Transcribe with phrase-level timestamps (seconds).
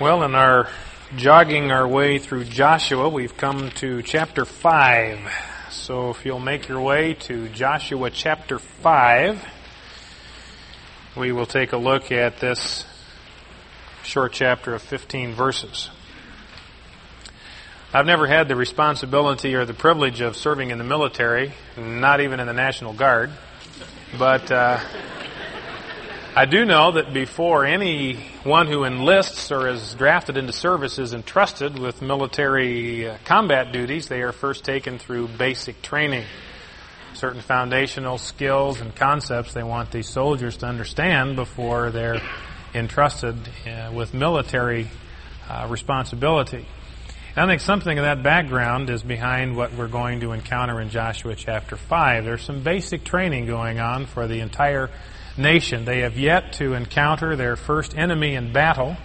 [0.00, 0.68] Well, in our
[1.16, 5.20] jogging our way through Joshua, we've come to chapter 5.
[5.70, 9.44] So if you'll make your way to Joshua chapter 5,
[11.16, 12.84] we will take a look at this
[14.02, 15.90] short chapter of 15 verses.
[17.92, 22.40] I've never had the responsibility or the privilege of serving in the military, not even
[22.40, 23.30] in the National Guard,
[24.18, 24.80] but uh,
[26.36, 31.78] I do know that before anyone who enlists or is drafted into service is entrusted
[31.78, 36.24] with military uh, combat duties, they are first taken through basic training.
[37.12, 42.20] Certain foundational skills and concepts they want these soldiers to understand before they're
[42.74, 43.36] entrusted
[43.68, 44.88] uh, with military
[45.48, 46.66] uh, responsibility.
[47.36, 51.36] I think something of that background is behind what we're going to encounter in Joshua
[51.36, 52.24] chapter 5.
[52.24, 54.90] There's some basic training going on for the entire
[55.36, 55.84] nation.
[55.84, 58.96] They have yet to encounter their first enemy in battle.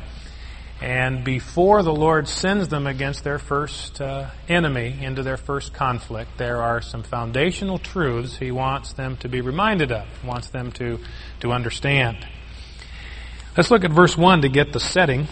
[0.82, 6.38] And before the Lord sends them against their first uh, enemy into their first conflict,
[6.38, 11.00] there are some foundational truths He wants them to be reminded of, wants them to,
[11.42, 12.26] to understand.
[13.58, 15.28] Let's look at verse 1 to get the setting.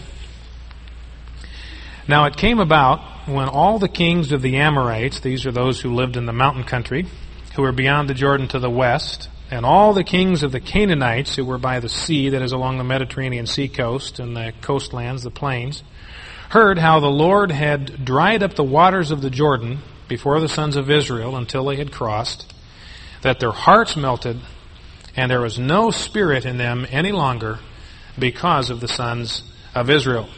[2.06, 5.94] Now it came about when all the kings of the Amorites, these are those who
[5.94, 7.06] lived in the mountain country,
[7.54, 11.36] who were beyond the Jordan to the west, and all the kings of the Canaanites
[11.36, 15.22] who were by the sea, that is along the Mediterranean sea coast and the coastlands,
[15.22, 15.82] the plains,
[16.50, 20.76] heard how the Lord had dried up the waters of the Jordan before the sons
[20.76, 22.52] of Israel until they had crossed,
[23.22, 24.40] that their hearts melted,
[25.16, 27.58] and there was no spirit in them any longer
[28.18, 29.42] because of the sons
[29.74, 30.28] of Israel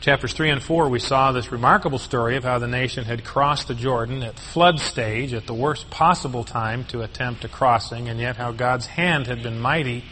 [0.00, 3.68] chapters 3 and 4, we saw this remarkable story of how the nation had crossed
[3.68, 8.18] the Jordan at flood stage, at the worst possible time to attempt a crossing, and
[8.18, 10.04] yet how God's hand had been mighty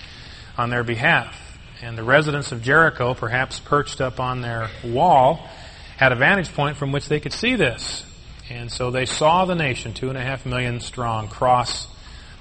[0.59, 1.59] on their behalf.
[1.81, 5.49] And the residents of Jericho, perhaps perched up on their wall,
[5.97, 8.05] had a vantage point from which they could see this.
[8.51, 11.87] And so they saw the nation, two and a half million strong, cross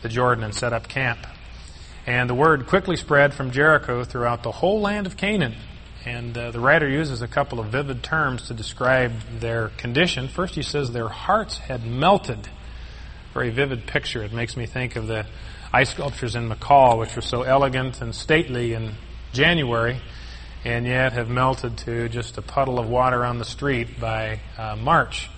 [0.02, 1.26] the Jordan and set up camp.
[2.06, 5.56] And the word quickly spread from Jericho throughout the whole land of Canaan.
[6.06, 10.28] And uh, the writer uses a couple of vivid terms to describe their condition.
[10.28, 12.48] First, he says their hearts had melted.
[13.34, 14.24] Very vivid picture.
[14.24, 15.26] It makes me think of the
[15.74, 18.94] ice sculptures in McCall, which were so elegant and stately in
[19.34, 20.00] January,
[20.64, 24.76] and yet have melted to just a puddle of water on the street by uh,
[24.76, 25.30] March.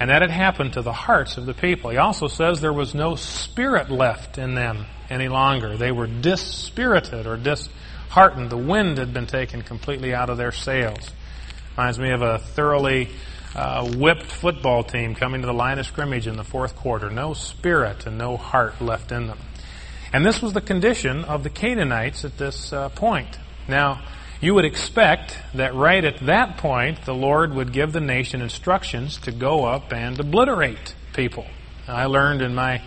[0.00, 1.90] And that had happened to the hearts of the people.
[1.90, 5.76] He also says there was no spirit left in them any longer.
[5.76, 7.68] They were dispirited or dis
[8.14, 8.48] heartened.
[8.48, 11.10] The wind had been taken completely out of their sails.
[11.76, 13.08] Reminds me of a thoroughly
[13.56, 17.10] uh, whipped football team coming to the line of scrimmage in the fourth quarter.
[17.10, 19.38] No spirit and no heart left in them.
[20.12, 23.36] And this was the condition of the Canaanites at this uh, point.
[23.66, 24.00] Now,
[24.40, 29.16] you would expect that right at that point, the Lord would give the nation instructions
[29.22, 31.46] to go up and obliterate people.
[31.88, 32.80] I learned in my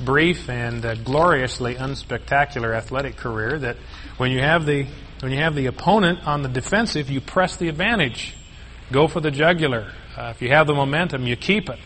[0.00, 3.76] brief and uh, gloriously unspectacular athletic career that
[4.16, 4.86] when you have the
[5.20, 8.34] when you have the opponent on the defensive, you press the advantage,
[8.92, 9.92] go for the jugular.
[10.16, 11.78] Uh, if you have the momentum, you keep it.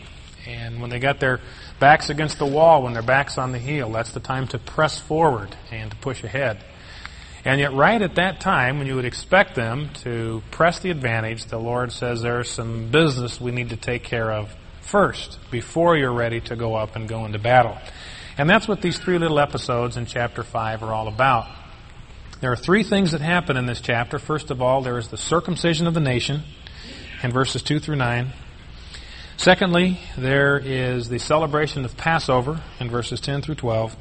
[0.45, 1.39] And when they got their
[1.79, 4.99] backs against the wall, when their backs on the heel, that's the time to press
[4.99, 6.63] forward and to push ahead.
[7.43, 11.45] And yet, right at that time, when you would expect them to press the advantage,
[11.45, 14.55] the Lord says there's some business we need to take care of
[14.93, 17.75] first before you're ready to go up and go into battle.
[18.37, 21.47] And that's what these three little episodes in chapter 5 are all about.
[22.41, 24.19] There are three things that happen in this chapter.
[24.19, 26.43] First of all, there is the circumcision of the nation
[27.23, 28.33] in verses 2 through 9.
[29.35, 33.95] Secondly, there is the celebration of Passover in verses 10 through 12.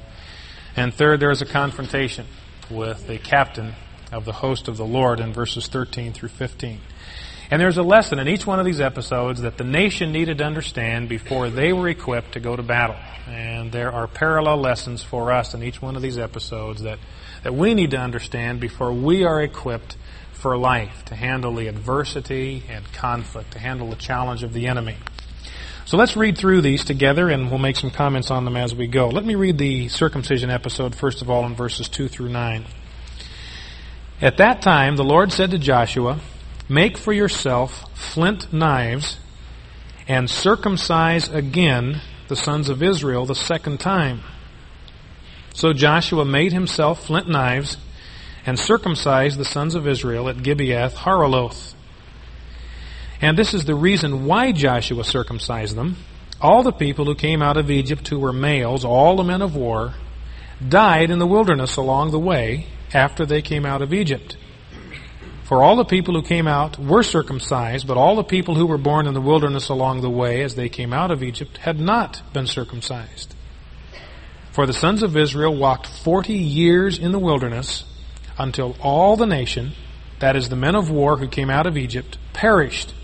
[0.76, 2.26] And third, there is a confrontation
[2.70, 3.76] with the captain
[4.12, 6.80] of the host of the Lord in verses 13 through 15.
[7.52, 10.44] And there's a lesson in each one of these episodes that the nation needed to
[10.44, 12.96] understand before they were equipped to go to battle.
[13.28, 16.98] And there are parallel lessons for us in each one of these episodes that,
[17.42, 19.98] that we need to understand before we are equipped
[20.32, 24.96] for life, to handle the adversity and conflict, to handle the challenge of the enemy.
[25.84, 28.86] So let's read through these together and we'll make some comments on them as we
[28.86, 29.10] go.
[29.10, 32.64] Let me read the circumcision episode first of all in verses 2 through 9.
[34.22, 36.18] At that time, the Lord said to Joshua,
[36.72, 39.18] Make for yourself flint knives
[40.08, 44.22] and circumcise again the sons of Israel the second time.
[45.52, 47.76] So Joshua made himself flint knives
[48.46, 51.74] and circumcised the sons of Israel at Gibeath Haaraloth.
[53.20, 55.98] And this is the reason why Joshua circumcised them.
[56.40, 59.54] All the people who came out of Egypt who were males, all the men of
[59.54, 59.92] war,
[60.66, 64.38] died in the wilderness along the way after they came out of Egypt.
[65.52, 68.78] For all the people who came out were circumcised, but all the people who were
[68.78, 72.22] born in the wilderness along the way as they came out of Egypt had not
[72.32, 73.34] been circumcised.
[74.52, 77.84] For the sons of Israel walked forty years in the wilderness
[78.38, 79.72] until all the nation,
[80.20, 82.94] that is, the men of war who came out of Egypt, perished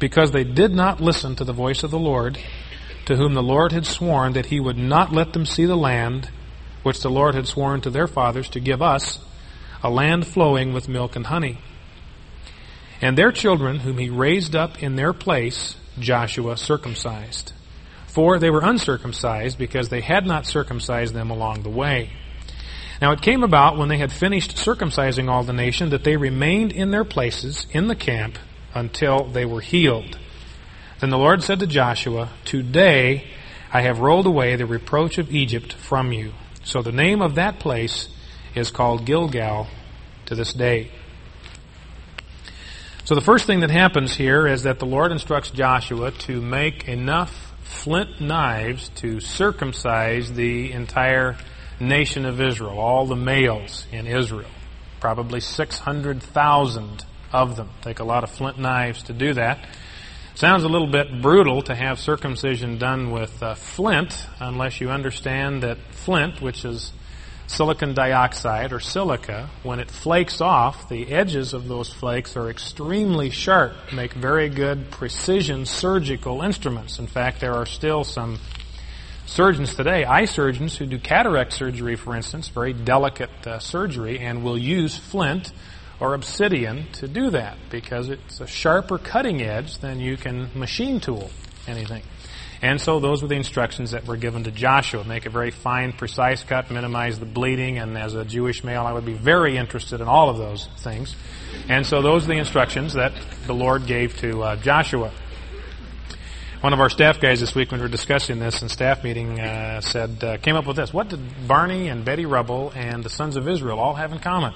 [0.00, 2.38] because they did not listen to the voice of the Lord,
[3.04, 6.28] to whom the Lord had sworn that he would not let them see the land
[6.82, 9.20] which the Lord had sworn to their fathers to give us,
[9.80, 11.58] a land flowing with milk and honey.
[13.00, 17.52] And their children, whom he raised up in their place, Joshua circumcised.
[18.06, 22.10] For they were uncircumcised because they had not circumcised them along the way.
[23.00, 26.72] Now it came about when they had finished circumcising all the nation that they remained
[26.72, 28.38] in their places in the camp
[28.74, 30.18] until they were healed.
[31.00, 33.28] Then the Lord said to Joshua, Today
[33.72, 36.32] I have rolled away the reproach of Egypt from you.
[36.64, 38.08] So the name of that place
[38.54, 39.68] is called Gilgal
[40.26, 40.90] to this day.
[43.08, 46.88] So the first thing that happens here is that the Lord instructs Joshua to make
[46.88, 51.38] enough flint knives to circumcise the entire
[51.80, 54.50] nation of Israel, all the males in Israel.
[55.00, 57.70] Probably 600,000 of them.
[57.80, 59.66] Take a lot of flint knives to do that.
[60.34, 65.62] Sounds a little bit brutal to have circumcision done with uh, flint, unless you understand
[65.62, 66.92] that flint, which is
[67.48, 73.30] silicon dioxide or silica, when it flakes off, the edges of those flakes are extremely
[73.30, 76.98] sharp, make very good precision surgical instruments.
[76.98, 78.38] In fact, there are still some
[79.26, 84.44] surgeons today, eye surgeons who do cataract surgery, for instance, very delicate uh, surgery, and
[84.44, 85.52] will use flint
[86.00, 91.00] or obsidian to do that because it's a sharper cutting edge than you can machine
[91.00, 91.30] tool
[91.66, 92.02] anything.
[92.60, 95.04] And so those were the instructions that were given to Joshua.
[95.04, 98.92] Make a very fine, precise cut, minimize the bleeding, and as a Jewish male, I
[98.92, 101.14] would be very interested in all of those things.
[101.68, 103.12] And so those are the instructions that
[103.46, 105.12] the Lord gave to uh, Joshua.
[106.60, 109.38] One of our staff guys this week, when we were discussing this in staff meeting,
[109.38, 110.92] uh, said, uh, came up with this.
[110.92, 114.52] What did Barney and Betty Rubble and the sons of Israel all have in common?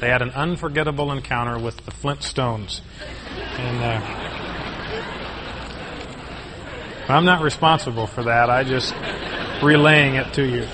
[0.00, 2.82] They had an unforgettable encounter with the Flintstones.
[3.58, 4.33] And, uh,
[7.06, 8.48] I'm not responsible for that.
[8.48, 8.94] I just
[9.62, 10.66] relaying it to you.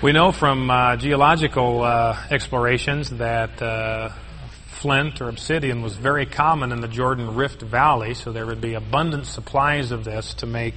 [0.00, 4.08] We know from uh, geological uh, explorations that uh,
[4.80, 8.72] flint or obsidian was very common in the Jordan Rift Valley, so there would be
[8.72, 10.74] abundant supplies of this to make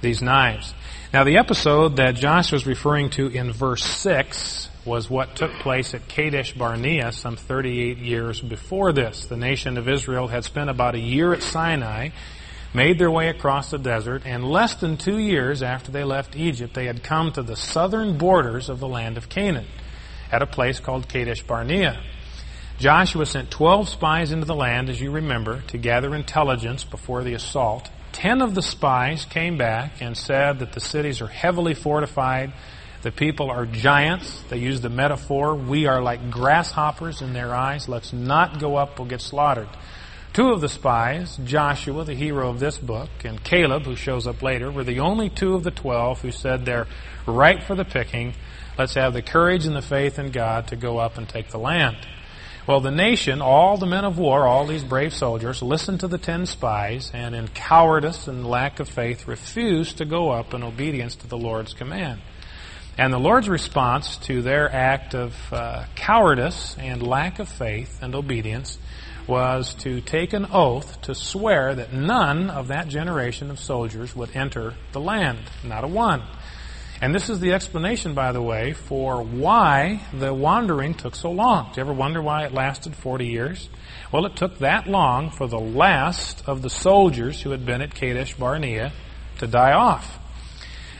[0.00, 0.72] these knives.
[1.12, 5.94] Now, the episode that Josh was referring to in verse 6 was what took place
[5.94, 9.26] at Kadesh Barnea some 38 years before this.
[9.26, 12.10] The nation of Israel had spent about a year at Sinai,
[12.74, 16.74] made their way across the desert, and less than two years after they left Egypt,
[16.74, 19.66] they had come to the southern borders of the land of Canaan
[20.30, 22.02] at a place called Kadesh Barnea.
[22.78, 27.34] Joshua sent 12 spies into the land, as you remember, to gather intelligence before the
[27.34, 27.88] assault.
[28.10, 32.52] Ten of the spies came back and said that the cities are heavily fortified,
[33.04, 34.42] the people are giants.
[34.48, 37.86] They use the metaphor, we are like grasshoppers in their eyes.
[37.86, 39.68] Let's not go up, we'll get slaughtered.
[40.32, 44.42] Two of the spies, Joshua, the hero of this book, and Caleb, who shows up
[44.42, 46.86] later, were the only two of the twelve who said they're
[47.26, 48.34] right for the picking.
[48.78, 51.58] Let's have the courage and the faith in God to go up and take the
[51.58, 51.98] land.
[52.66, 56.16] Well, the nation, all the men of war, all these brave soldiers, listened to the
[56.16, 61.14] ten spies and in cowardice and lack of faith refused to go up in obedience
[61.16, 62.22] to the Lord's command.
[62.96, 68.14] And the Lord's response to their act of uh, cowardice and lack of faith and
[68.14, 68.78] obedience
[69.26, 74.36] was to take an oath to swear that none of that generation of soldiers would
[74.36, 76.22] enter the land, not a one.
[77.00, 81.72] And this is the explanation, by the way, for why the wandering took so long.
[81.72, 83.68] Do you ever wonder why it lasted 40 years?
[84.12, 87.94] Well, it took that long for the last of the soldiers who had been at
[87.94, 88.92] Kadesh Barnea
[89.38, 90.20] to die off.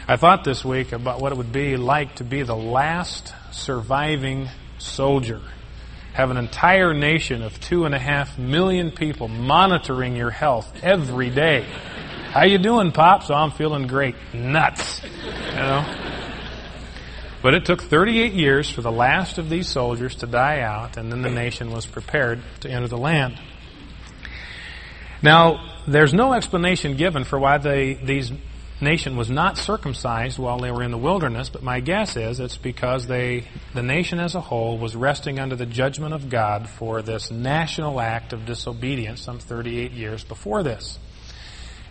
[0.07, 4.51] I thought this week about what it would be like to be the last surviving
[4.77, 5.41] soldier.
[6.13, 11.31] Have an entire nation of two and a half million people monitoring your health every
[11.31, 11.63] day.
[12.33, 13.31] How you doing, Pops?
[13.31, 14.15] Oh, I'm feeling great.
[14.35, 15.03] Nuts.
[15.03, 15.85] You know?
[17.43, 21.11] But it took 38 years for the last of these soldiers to die out, and
[21.11, 23.41] then the nation was prepared to enter the land.
[25.23, 28.33] Now, there's no explanation given for why they, these
[28.81, 32.57] nation was not circumcised while they were in the wilderness, but my guess is it's
[32.57, 37.03] because they, the nation as a whole was resting under the judgment of God for
[37.03, 40.99] this national act of disobedience some 38 years before this.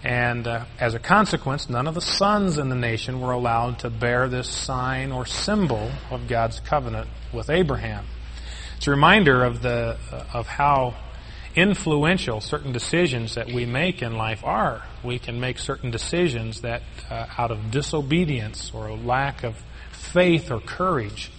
[0.03, 3.89] And uh, as a consequence, none of the sons in the nation were allowed to
[3.89, 8.05] bear this sign or symbol of God's covenant with Abraham.
[8.75, 10.95] It's a reminder of the uh, of how
[11.55, 14.83] influential certain decisions that we make in life are.
[15.03, 19.55] We can make certain decisions that, uh, out of disobedience or lack of
[19.91, 21.31] faith or courage,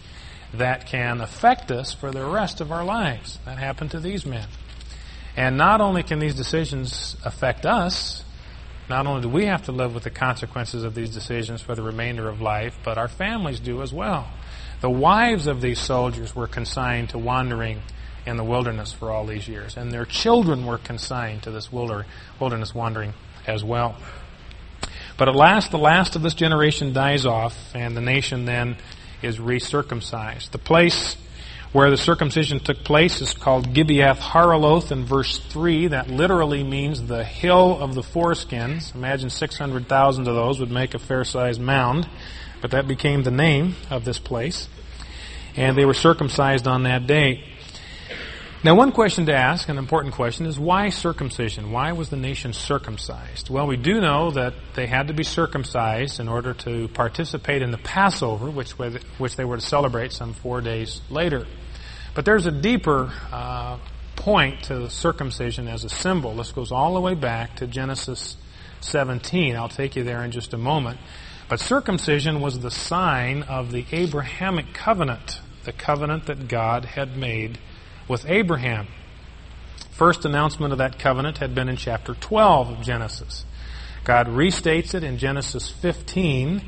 [0.54, 3.38] that can affect us for the rest of our lives.
[3.44, 4.46] That happened to these men.
[5.36, 8.24] And not only can these decisions affect us,
[8.88, 11.82] not only do we have to live with the consequences of these decisions for the
[11.82, 14.28] remainder of life, but our families do as well.
[14.80, 17.82] The wives of these soldiers were consigned to wandering
[18.26, 19.76] in the wilderness for all these years.
[19.76, 23.14] And their children were consigned to this wilderness wandering
[23.46, 23.96] as well.
[25.16, 28.76] But at last, the last of this generation dies off, and the nation then
[29.22, 30.50] is recircumcised.
[30.50, 31.16] The place
[31.72, 35.88] where the circumcision took place is called Gibeath Haaraloth in verse 3.
[35.88, 38.94] That literally means the hill of the foreskins.
[38.94, 42.08] Imagine 600,000 of those would make a fair sized mound,
[42.60, 44.68] but that became the name of this place.
[45.56, 47.44] And they were circumcised on that day.
[48.64, 51.70] Now, one question to ask, an important question, is why circumcision?
[51.70, 53.50] Why was the nation circumcised?
[53.50, 57.72] Well, we do know that they had to be circumcised in order to participate in
[57.72, 58.70] the Passover, which,
[59.18, 61.44] which they were to celebrate some four days later.
[62.14, 63.80] But there's a deeper uh,
[64.16, 66.34] point to circumcision as a symbol.
[66.34, 68.38] This goes all the way back to Genesis
[68.80, 69.56] 17.
[69.56, 70.98] I'll take you there in just a moment.
[71.50, 77.58] But circumcision was the sign of the Abrahamic covenant, the covenant that God had made
[78.08, 78.88] with Abraham.
[79.90, 83.44] First announcement of that covenant had been in chapter 12 of Genesis.
[84.04, 86.62] God restates it in Genesis 15,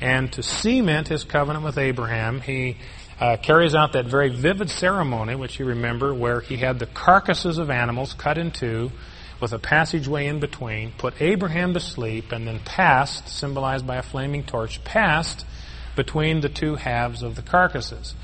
[0.00, 2.78] and to cement his covenant with Abraham, he
[3.20, 7.58] uh, carries out that very vivid ceremony, which you remember, where he had the carcasses
[7.58, 8.92] of animals cut in two
[9.40, 14.02] with a passageway in between, put Abraham to sleep, and then passed, symbolized by a
[14.02, 15.44] flaming torch, passed
[15.94, 18.14] between the two halves of the carcasses.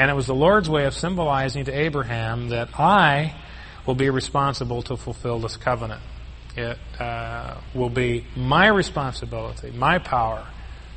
[0.00, 3.34] And it was the Lord's way of symbolizing to Abraham that I
[3.84, 6.00] will be responsible to fulfill this covenant.
[6.56, 10.46] It uh, will be my responsibility, my power,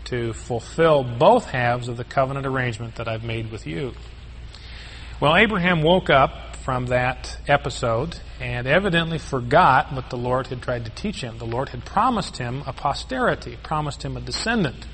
[0.05, 3.91] to fulfill both halves of the covenant arrangement that I've made with you.
[5.19, 10.85] Well, Abraham woke up from that episode and evidently forgot what the Lord had tried
[10.85, 11.39] to teach him.
[11.39, 14.87] The Lord had promised him a posterity, promised him a descendant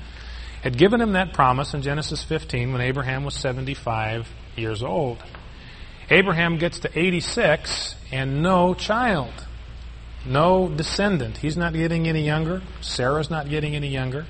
[0.62, 5.18] had given him that promise in Genesis 15 when Abraham was 75 years old.
[6.10, 9.32] Abraham gets to 86 and no child,
[10.26, 11.38] no descendant.
[11.38, 12.62] He's not getting any younger.
[12.80, 14.26] Sarah's not getting any younger.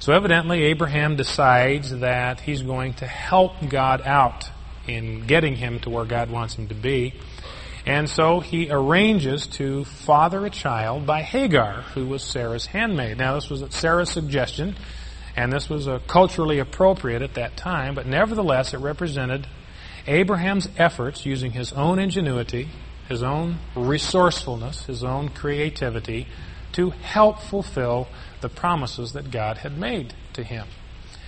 [0.00, 4.50] So evidently, Abraham decides that he's going to help God out
[4.88, 7.14] in getting him to where God wants him to be.
[7.86, 13.18] And so he arranges to father a child by Hagar, who was Sarah's handmaid.
[13.18, 14.76] Now, this was at Sarah's suggestion.
[15.36, 19.46] And this was uh, culturally appropriate at that time, but nevertheless it represented
[20.06, 22.68] Abraham's efforts using his own ingenuity,
[23.08, 26.26] his own resourcefulness, his own creativity
[26.72, 28.08] to help fulfill
[28.40, 30.66] the promises that God had made to him.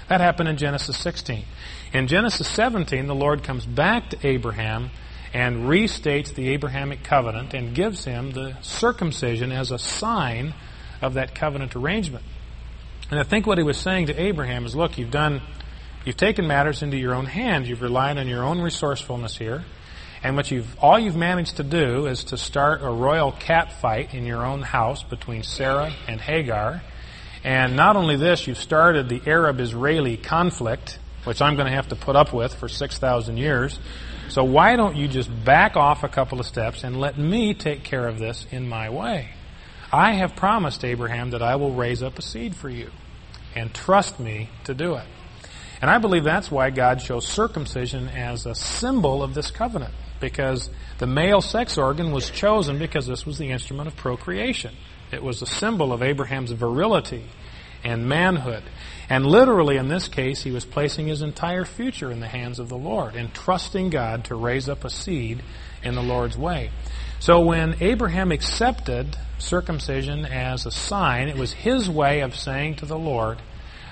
[0.09, 1.45] That happened in Genesis 16.
[1.93, 4.91] In Genesis 17, the Lord comes back to Abraham
[5.33, 10.55] and restates the Abrahamic covenant and gives him the circumcision as a sign
[11.01, 12.25] of that covenant arrangement.
[13.11, 15.43] And I think what he was saying to Abraham is, look, you've done,
[16.05, 17.69] you've taken matters into your own hands.
[17.69, 19.65] You've relied on your own resourcefulness here.
[20.23, 24.15] And what you've, all you've managed to do is to start a royal cat fight
[24.15, 26.83] in your own house between Sarah and Hagar.
[27.45, 31.97] And not only this, you've started the Arab-Israeli conflict, which I'm going to have to
[31.97, 33.79] put up with for 6,000 years.
[34.31, 37.85] So why don't you just back off a couple of steps and let me take
[37.85, 39.34] care of this in my way?
[39.95, 42.91] I have promised Abraham that I will raise up a seed for you.
[43.55, 45.07] And trust me to do it.
[45.81, 49.95] And I believe that's why God chose circumcision as a symbol of this covenant.
[50.19, 54.75] Because the male sex organ was chosen because this was the instrument of procreation.
[55.13, 57.27] It was a symbol of Abraham's virility
[57.85, 58.65] and manhood.
[59.09, 62.69] And literally, in this case, he was placing his entire future in the hands of
[62.69, 65.45] the Lord and trusting God to raise up a seed
[65.85, 66.71] in the Lord's way.
[67.25, 72.85] So when Abraham accepted circumcision as a sign, it was his way of saying to
[72.85, 73.41] the Lord,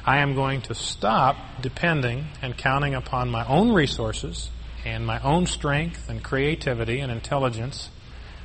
[0.04, 4.50] I am going to stop depending and counting upon my own resources
[4.84, 7.88] and my own strength and creativity and intelligence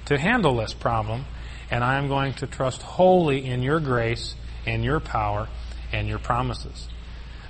[0.06, 1.26] to handle this problem,
[1.70, 5.50] and I am going to trust wholly in your grace and your power
[5.92, 6.88] and your promises.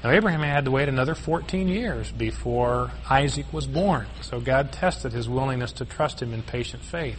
[0.03, 5.11] Now, Abraham had to wait another 14 years before Isaac was born, so God tested
[5.11, 7.17] his willingness to trust him in patient faith.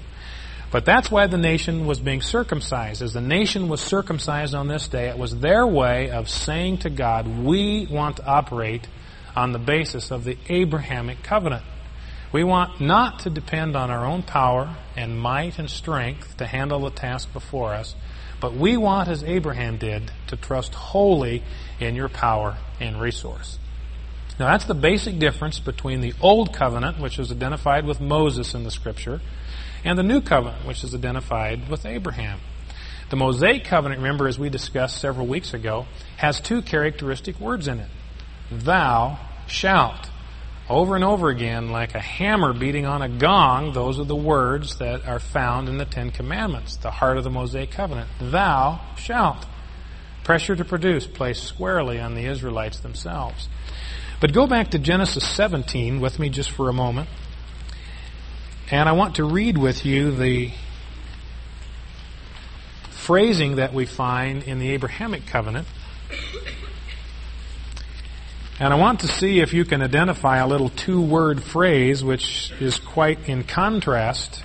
[0.71, 3.01] But that's why the nation was being circumcised.
[3.01, 6.91] As the nation was circumcised on this day, it was their way of saying to
[6.91, 8.87] God, we want to operate
[9.35, 11.65] on the basis of the Abrahamic covenant.
[12.33, 16.81] We want not to depend on our own power and might and strength to handle
[16.81, 17.95] the task before us,
[18.41, 21.43] but we want, as Abraham did, to trust wholly
[21.81, 23.59] in your power and resource.
[24.39, 28.63] Now that's the basic difference between the Old Covenant, which is identified with Moses in
[28.63, 29.21] the Scripture,
[29.85, 32.39] and the New Covenant, which is identified with Abraham.
[33.11, 35.87] The Mosaic Covenant, remember, as we discussed several weeks ago,
[36.19, 37.89] has two characteristic words in it.
[38.53, 40.11] Thou shalt.
[40.71, 44.77] Over and over again, like a hammer beating on a gong, those are the words
[44.79, 48.11] that are found in the Ten Commandments, the heart of the Mosaic Covenant.
[48.21, 49.47] Thou shalt.
[50.25, 53.49] Pressure to produce placed squarely on the Israelites themselves.
[54.21, 57.09] But go back to Genesis 17 with me just for a moment.
[58.71, 60.51] And I want to read with you the
[62.91, 65.67] phrasing that we find in the Abrahamic covenant.
[68.61, 72.53] And I want to see if you can identify a little two word phrase which
[72.61, 74.43] is quite in contrast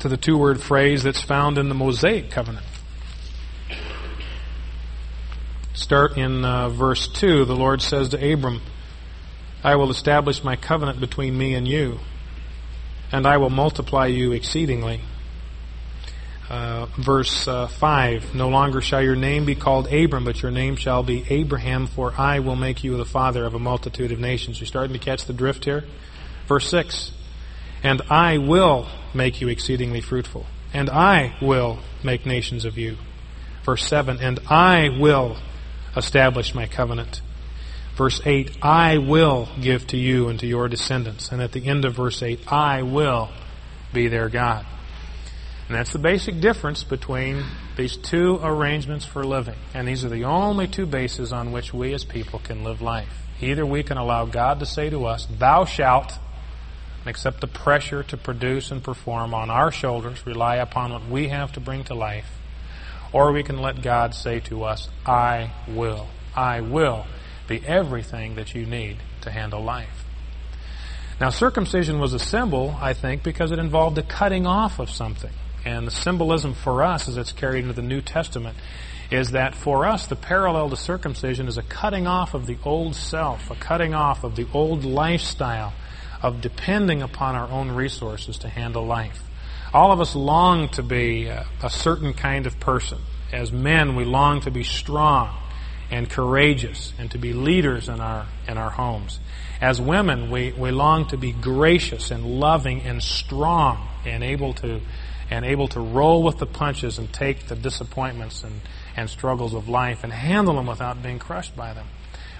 [0.00, 2.66] to the two word phrase that's found in the Mosaic covenant.
[5.72, 7.46] Start in uh, verse 2.
[7.46, 8.60] The Lord says to Abram,
[9.62, 12.00] I will establish my covenant between me and you,
[13.10, 15.00] and I will multiply you exceedingly.
[16.48, 20.76] Uh, verse uh, 5 No longer shall your name be called Abram, but your name
[20.76, 24.60] shall be Abraham, for I will make you the father of a multitude of nations.
[24.60, 25.84] You're starting to catch the drift here?
[26.46, 27.12] Verse 6
[27.82, 32.98] And I will make you exceedingly fruitful, and I will make nations of you.
[33.64, 35.38] Verse 7 And I will
[35.96, 37.22] establish my covenant.
[37.96, 41.30] Verse 8, I will give to you and to your descendants.
[41.30, 43.30] And at the end of verse 8, I will
[43.92, 44.66] be their God.
[45.68, 47.42] And that's the basic difference between
[47.76, 49.56] these two arrangements for living.
[49.72, 53.22] And these are the only two bases on which we as people can live life.
[53.40, 56.12] Either we can allow God to say to us, Thou shalt,
[57.00, 61.28] and accept the pressure to produce and perform on our shoulders, rely upon what we
[61.28, 62.30] have to bring to life
[63.14, 66.08] or we can let God say to us, I will.
[66.34, 67.06] I will
[67.46, 70.04] be everything that you need to handle life.
[71.20, 75.30] Now, circumcision was a symbol, I think, because it involved the cutting off of something.
[75.64, 78.56] And the symbolism for us, as it's carried into the New Testament,
[79.10, 82.94] is that for us, the parallel to circumcision is a cutting off of the old
[82.94, 85.72] self, a cutting off of the old lifestyle
[86.22, 89.22] of depending upon our own resources to handle life.
[89.72, 92.98] All of us long to be a, certain kind of person.
[93.32, 95.36] As men, we long to be strong
[95.90, 99.18] and courageous and to be leaders in our, in our homes.
[99.60, 104.80] As women, we, we long to be gracious and loving and strong and able to,
[105.30, 108.60] and able to roll with the punches and take the disappointments and,
[108.96, 111.86] and struggles of life and handle them without being crushed by them.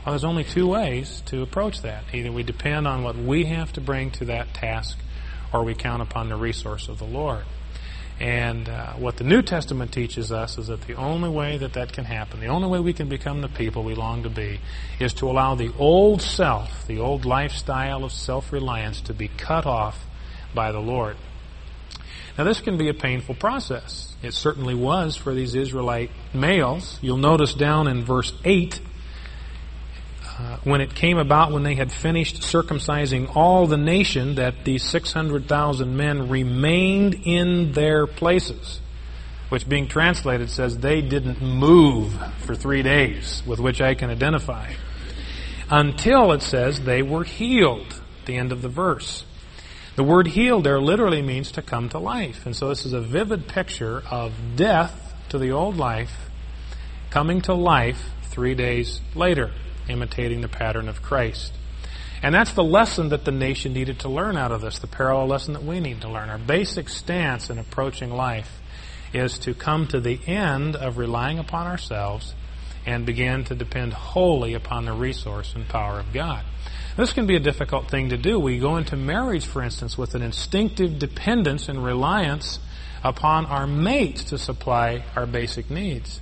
[0.04, 2.04] Well, there's only two ways to approach that.
[2.12, 4.98] Either we depend on what we have to bring to that task,
[5.52, 7.44] or we count upon the resource of the Lord.
[8.20, 11.92] And uh, what the New Testament teaches us is that the only way that that
[11.92, 14.60] can happen, the only way we can become the people we long to be,
[15.00, 20.06] is to allow the old self, the old lifestyle of self-reliance to be cut off
[20.54, 21.16] by the Lord.
[22.36, 24.14] Now this can be a painful process.
[24.22, 26.98] It certainly was for these Israelite males.
[27.00, 28.80] You'll notice down in verse 8
[30.36, 34.82] uh, when it came about when they had finished circumcising all the nation that these
[34.82, 38.80] 600,000 men remained in their places,
[39.48, 44.72] which being translated says they didn't move for three days, with which I can identify,
[45.70, 47.86] until it says they were healed,
[48.20, 49.24] at the end of the verse.
[49.96, 52.46] The word healed there literally means to come to life.
[52.46, 56.30] And so this is a vivid picture of death to the old life
[57.11, 59.52] coming to life three days later
[59.88, 61.52] imitating the pattern of Christ.
[62.22, 65.26] And that's the lesson that the nation needed to learn out of this, the parallel
[65.26, 66.30] lesson that we need to learn.
[66.30, 68.61] Our basic stance in approaching life
[69.12, 72.35] is to come to the end of relying upon ourselves
[72.87, 76.44] and begin to depend wholly upon the resource and power of God.
[76.96, 78.38] This can be a difficult thing to do.
[78.38, 82.61] We go into marriage, for instance, with an instinctive dependence and reliance
[83.02, 86.20] upon our mate to supply our basic needs.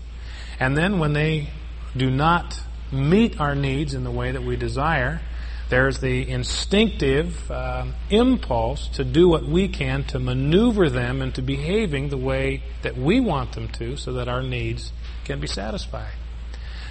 [0.58, 1.50] And then when they
[1.96, 2.58] do not
[2.92, 5.20] meet our needs in the way that we desire.
[5.68, 12.10] There's the instinctive uh, impulse to do what we can to maneuver them into behaving
[12.10, 14.92] the way that we want them to so that our needs
[15.24, 16.12] can be satisfied.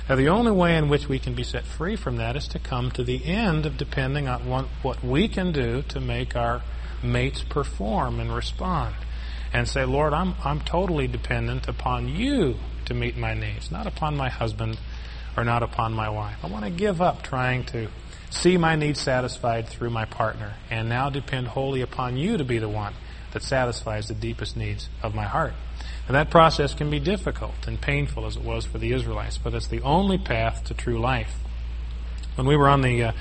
[0.10, 2.60] Now, the only way in which we can be set free from that is to
[2.60, 6.62] come to the end of depending on what we can do to make our
[7.04, 8.96] mates perform and respond.
[9.54, 14.16] And say, Lord, I'm, I'm totally dependent upon you to meet my needs, not upon
[14.16, 14.78] my husband
[15.36, 16.38] or not upon my wife.
[16.44, 17.90] I want to give up trying to
[18.30, 22.60] see my needs satisfied through my partner and now depend wholly upon you to be
[22.60, 22.94] the one
[23.34, 25.54] that satisfies the deepest needs of my heart.
[26.12, 29.54] And that process can be difficult and painful as it was for the Israelites, but
[29.54, 31.34] it's the only path to true life.
[32.36, 33.12] When we were on the uh,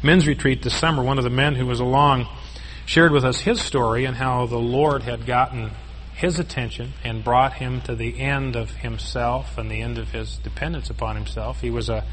[0.00, 2.28] men's retreat this summer, one of the men who was along
[2.84, 5.72] shared with us his story and how the Lord had gotten
[6.14, 10.36] his attention and brought him to the end of himself and the end of his
[10.36, 11.60] dependence upon himself.
[11.60, 12.04] He was a,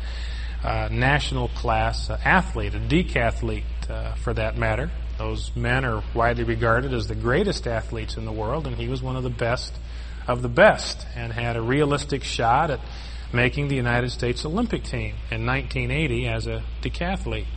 [0.64, 4.90] a national class athlete, a decathlete uh, for that matter.
[5.20, 9.04] Those men are widely regarded as the greatest athletes in the world, and he was
[9.04, 9.76] one of the best
[10.28, 12.80] of the best and had a realistic shot at
[13.34, 17.48] making the United States Olympic team in 1980 as a decathlete.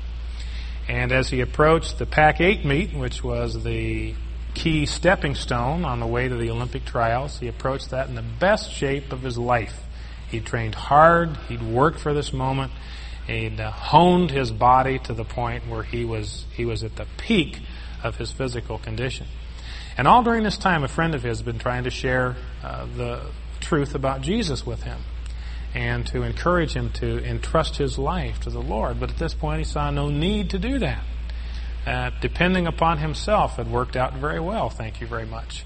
[0.89, 4.15] And as he approached the Pac 8 meet, which was the
[4.55, 8.23] key stepping stone on the way to the Olympic trials, he approached that in the
[8.23, 9.83] best shape of his life.
[10.31, 12.73] He trained hard, he'd worked for this moment,
[13.27, 17.07] he'd uh, honed his body to the point where he was, he was at the
[17.17, 17.61] peak
[18.03, 19.27] of his physical condition.
[19.99, 22.87] And all during this time, a friend of his had been trying to share uh,
[22.97, 23.23] the
[23.61, 24.99] truth about Jesus with him
[25.75, 29.01] and to encourage him to entrust his life to the Lord.
[29.01, 31.03] But at this point, he saw no need to do that.
[31.87, 35.65] Uh, depending upon himself had worked out very well, thank you very much.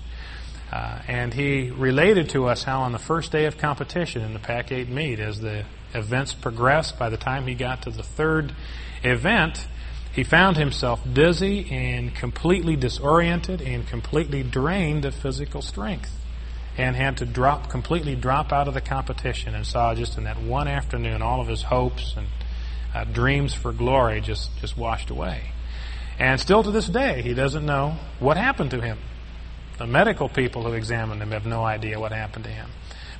[0.70, 4.38] Uh, and he related to us how on the first day of competition in the
[4.38, 5.64] Pac 8 meet, as the
[5.94, 8.54] events progressed, by the time he got to the third
[9.02, 9.66] event,
[10.12, 16.12] he found himself dizzy and completely disoriented and completely drained of physical strength
[16.76, 20.40] and had to drop completely drop out of the competition and saw just in that
[20.40, 22.26] one afternoon all of his hopes and
[22.94, 25.52] uh, dreams for glory just just washed away.
[26.18, 28.98] And still to this day, he doesn't know what happened to him.
[29.78, 32.68] The medical people who examined him have no idea what happened to him.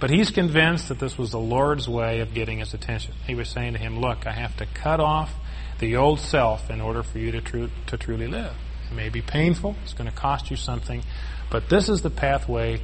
[0.01, 3.15] But he's convinced that this was the Lord's way of getting his attention.
[3.27, 5.33] He was saying to him, Look, I have to cut off
[5.81, 8.55] the old self in order for you to, tru- to truly live.
[8.91, 11.03] It may be painful, it's going to cost you something,
[11.51, 12.81] but this is the pathway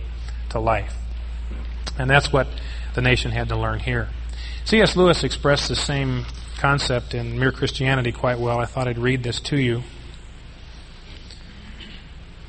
[0.51, 0.95] to life.
[1.99, 2.49] And that's what
[2.95, 4.09] the nation had to learn here.
[4.65, 4.97] C.S.
[4.97, 6.27] Lewis expressed the same
[6.59, 8.59] concept in Mere Christianity quite well.
[8.59, 9.83] I thought I'd read this to you.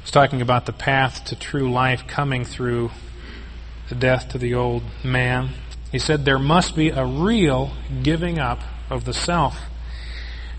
[0.01, 2.91] He's talking about the path to true life coming through
[3.89, 5.49] the death to the old man.
[5.91, 9.59] He said there must be a real giving up of the self.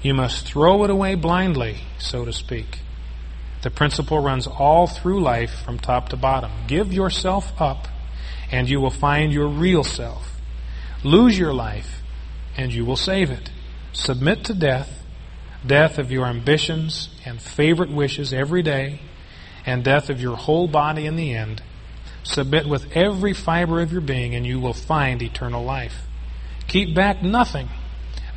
[0.00, 2.80] You must throw it away blindly, so to speak.
[3.62, 6.52] The principle runs all through life from top to bottom.
[6.68, 7.88] Give yourself up,
[8.52, 10.40] and you will find your real self.
[11.02, 12.02] Lose your life,
[12.56, 13.50] and you will save it.
[13.92, 15.02] Submit to death,
[15.66, 19.00] death of your ambitions and favorite wishes every day,
[19.66, 21.60] and death of your whole body in the end.
[22.22, 26.06] Submit with every fiber of your being, and you will find eternal life.
[26.68, 27.68] Keep back nothing.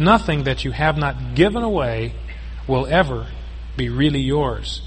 [0.01, 2.15] Nothing that you have not given away
[2.67, 3.27] will ever
[3.77, 4.81] be really yours.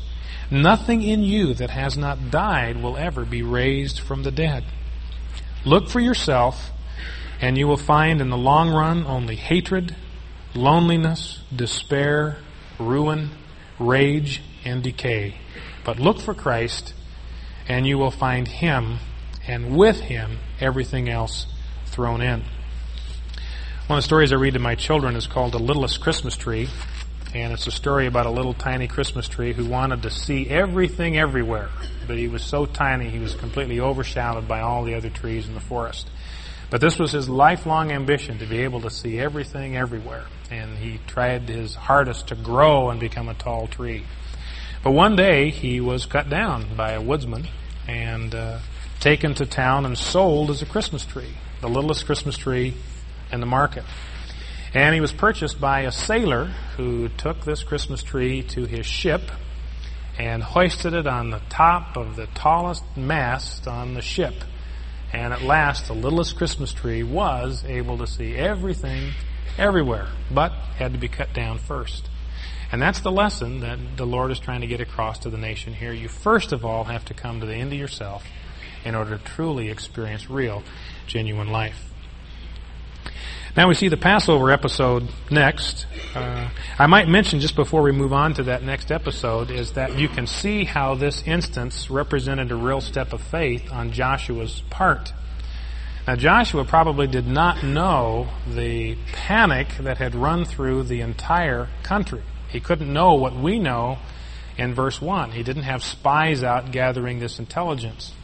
[0.50, 4.64] Nothing in you that has not died will ever be raised from the dead.
[5.64, 6.72] Look for yourself,
[7.40, 9.94] and you will find in the long run only hatred,
[10.53, 12.38] loneliness, despair,
[12.81, 13.31] ruin,
[13.79, 15.37] rage, and decay.
[15.85, 16.92] But look for Christ,
[17.68, 18.98] and you will find Him,
[19.46, 21.46] and with Him, everything else
[21.87, 22.42] thrown in.
[23.86, 26.70] One of the stories I read to my children is called The Littlest Christmas Tree
[27.34, 31.18] and it's a story about a little tiny Christmas tree who wanted to see everything
[31.18, 31.68] everywhere,
[32.06, 35.52] but he was so tiny he was completely overshadowed by all the other trees in
[35.52, 36.08] the forest.
[36.70, 41.00] But this was his lifelong ambition to be able to see everything everywhere, and he
[41.06, 44.06] tried his hardest to grow and become a tall tree.
[44.82, 47.48] But one day he was cut down by a woodsman
[47.86, 48.60] and uh,
[49.00, 52.74] taken to town and sold as a Christmas tree, the littlest Christmas tree
[53.34, 53.84] in the market.
[54.72, 59.22] And he was purchased by a sailor who took this Christmas tree to his ship
[60.18, 64.34] and hoisted it on the top of the tallest mast on the ship.
[65.12, 69.12] And at last, the littlest Christmas tree was able to see everything
[69.58, 72.08] everywhere, but had to be cut down first.
[72.72, 75.72] And that's the lesson that the Lord is trying to get across to the nation
[75.72, 75.92] here.
[75.92, 78.24] You first of all have to come to the end of yourself
[78.84, 80.64] in order to truly experience real,
[81.06, 81.93] genuine life.
[83.56, 85.86] Now we see the Passover episode next.
[86.12, 89.96] Uh, I might mention just before we move on to that next episode is that
[89.96, 95.12] you can see how this instance represented a real step of faith on Joshua's part.
[96.04, 102.24] Now Joshua probably did not know the panic that had run through the entire country.
[102.48, 103.98] He couldn't know what we know
[104.58, 105.30] in verse 1.
[105.30, 108.14] He didn't have spies out gathering this intelligence.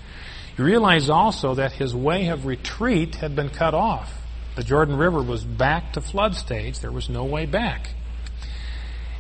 [0.59, 4.20] You realize also that his way of retreat had been cut off.
[4.57, 6.81] The Jordan River was back to flood stage.
[6.81, 7.95] There was no way back.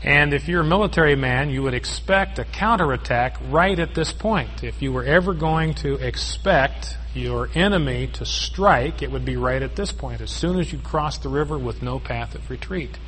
[0.02, 4.64] And if you're a military man, you would expect a counterattack right at this point.
[4.64, 9.62] If you were ever going to expect your enemy to strike, it would be right
[9.62, 12.98] at this point, as soon as you cross the river with no path of retreat.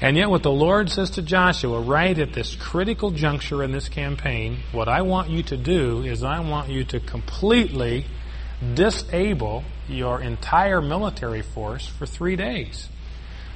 [0.00, 3.88] And yet, what the Lord says to Joshua right at this critical juncture in this
[3.88, 8.06] campaign, what I want you to do is I want you to completely
[8.74, 12.88] disable your entire military force for three days.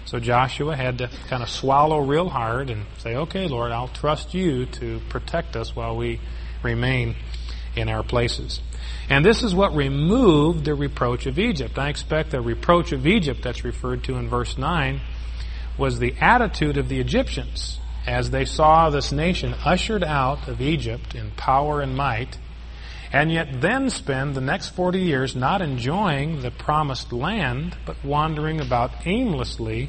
[0.05, 4.35] So Joshua had to kind of swallow real hard and say, okay, Lord, I'll trust
[4.35, 6.21] you to protect us while we
[6.63, 7.17] remain
[7.77, 8.61] in our places.
[9.11, 11.79] And this is what removed the reproach of Egypt.
[11.79, 15.01] I expect the reproach of Egypt that's referred to in verse 9
[15.77, 21.15] was the attitude of the Egyptians as they saw this nation ushered out of Egypt
[21.15, 22.39] in power and might
[23.13, 28.61] and yet then spend the next 40 years not enjoying the promised land, but wandering
[28.61, 29.89] about aimlessly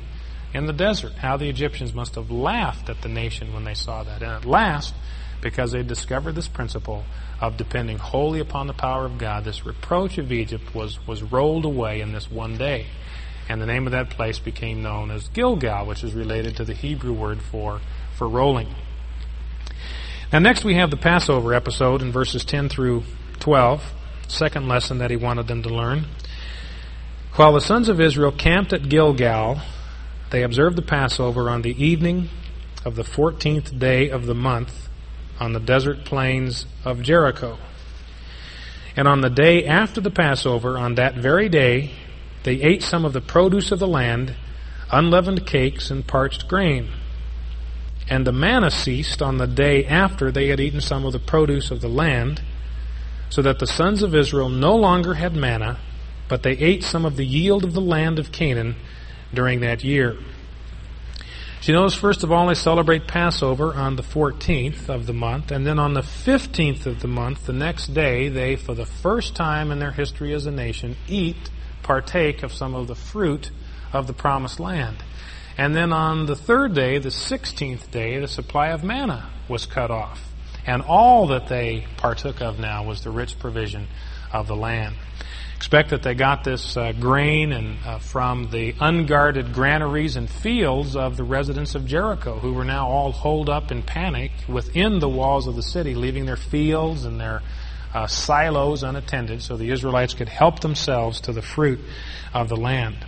[0.53, 1.13] in the desert.
[1.13, 4.21] How the Egyptians must have laughed at the nation when they saw that.
[4.21, 4.93] And at last,
[5.41, 7.03] because they discovered this principle
[7.41, 11.65] of depending wholly upon the power of God, this reproach of Egypt was, was rolled
[11.65, 12.87] away in this one day.
[13.49, 16.73] And the name of that place became known as Gilgal, which is related to the
[16.73, 17.81] Hebrew word for,
[18.15, 18.73] for rolling.
[20.31, 23.03] Now, next we have the Passover episode in verses 10 through
[23.39, 23.81] 12,
[24.27, 26.05] second lesson that he wanted them to learn.
[27.33, 29.59] While the sons of Israel camped at Gilgal,
[30.29, 32.29] they observed the Passover on the evening
[32.85, 34.87] of the 14th day of the month
[35.39, 37.57] on the desert plains of Jericho.
[38.95, 41.89] And on the day after the Passover, on that very day,
[42.43, 44.35] they ate some of the produce of the land,
[44.91, 46.91] unleavened cakes, and parched grain.
[48.09, 51.69] And the manna ceased on the day after they had eaten some of the produce
[51.69, 52.41] of the land,
[53.29, 55.77] so that the sons of Israel no longer had manna,
[56.27, 58.75] but they ate some of the yield of the land of Canaan
[59.33, 60.17] during that year.
[61.61, 65.67] So you first of all, they celebrate Passover on the 14th of the month, and
[65.67, 69.69] then on the 15th of the month, the next day, they, for the first time
[69.69, 71.49] in their history as a nation, eat,
[71.83, 73.51] partake of some of the fruit
[73.91, 75.03] of the promised land.
[75.59, 79.91] And then on the third day, the 16th day, the supply of manna was cut
[79.91, 80.31] off.
[80.65, 83.89] And all that they partook of now was the rich provision
[84.31, 84.95] of the land.
[85.57, 90.95] Expect that they got this uh, grain and uh, from the unguarded granaries and fields
[90.95, 95.09] of the residents of Jericho, who were now all holed up in panic within the
[95.09, 97.41] walls of the city, leaving their fields and their
[97.93, 101.81] uh, silos unattended, so the Israelites could help themselves to the fruit
[102.33, 103.05] of the land.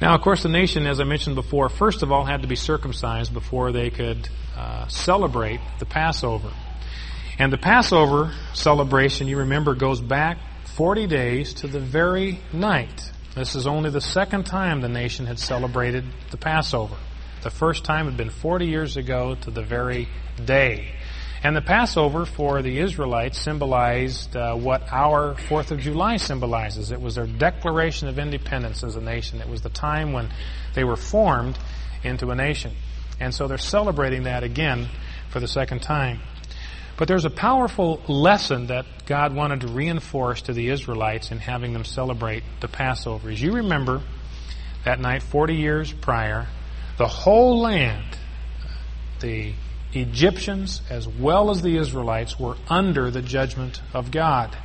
[0.00, 2.54] Now, of course, the nation, as I mentioned before, first of all had to be
[2.54, 6.52] circumcised before they could uh, celebrate the Passover.
[7.38, 10.38] And the Passover celebration, you remember, goes back
[10.76, 13.10] 40 days to the very night.
[13.34, 16.96] This is only the second time the nation had celebrated the Passover.
[17.42, 20.08] The first time had been 40 years ago to the very
[20.44, 20.94] day.
[21.42, 26.90] And the Passover for the Israelites symbolized uh, what our Fourth of July symbolizes.
[26.90, 29.40] It was their declaration of independence as a nation.
[29.40, 30.30] It was the time when
[30.74, 31.56] they were formed
[32.02, 32.74] into a nation.
[33.20, 34.88] And so they're celebrating that again
[35.30, 36.20] for the second time.
[36.96, 41.72] But there's a powerful lesson that God wanted to reinforce to the Israelites in having
[41.72, 43.30] them celebrate the Passover.
[43.30, 44.02] As you remember,
[44.84, 46.48] that night, 40 years prior,
[46.96, 48.18] the whole land,
[49.20, 49.52] the
[49.92, 54.56] Egyptians as well as the Israelites were under the judgment of God.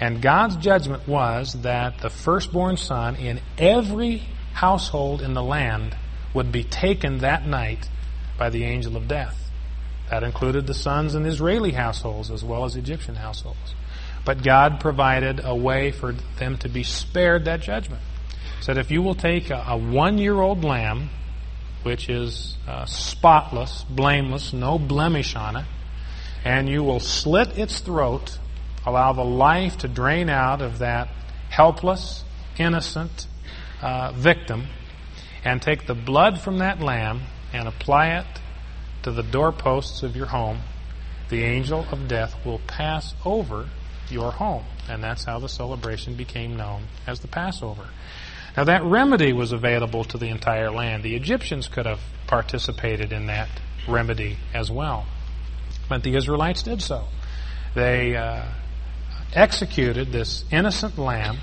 [0.00, 4.22] And God's judgment was that the firstborn son in every
[4.52, 5.96] household in the land
[6.34, 7.88] would be taken that night
[8.38, 9.50] by the angel of death.
[10.10, 13.74] That included the sons in Israeli households as well as Egyptian households.
[14.24, 18.02] But God provided a way for them to be spared that judgment.
[18.58, 21.10] He Said, if you will take a, a one year old lamb
[21.82, 25.64] which is uh, spotless, blameless, no blemish on it,
[26.44, 28.38] and you will slit its throat,
[28.86, 31.08] allow the life to drain out of that
[31.50, 32.24] helpless,
[32.58, 33.26] innocent
[33.80, 34.66] uh, victim,
[35.44, 38.26] and take the blood from that lamb and apply it
[39.02, 40.60] to the doorposts of your home,
[41.28, 43.68] the angel of death will pass over
[44.08, 44.64] your home.
[44.88, 47.88] And that's how the celebration became known as the Passover.
[48.56, 51.02] Now, that remedy was available to the entire land.
[51.02, 53.48] The Egyptians could have participated in that
[53.88, 55.06] remedy as well.
[55.88, 57.04] But the Israelites did so.
[57.74, 58.44] They uh,
[59.32, 61.38] executed this innocent lamb.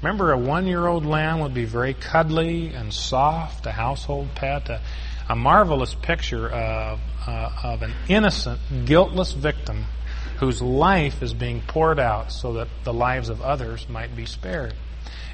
[0.00, 4.68] Remember, a one year old lamb would be very cuddly and soft, a household pet.
[4.70, 4.80] A,
[5.28, 9.84] a marvelous picture of, uh, of an innocent, guiltless victim
[10.38, 14.74] whose life is being poured out so that the lives of others might be spared.